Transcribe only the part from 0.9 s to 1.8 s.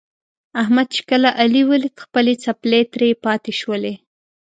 چې کله علي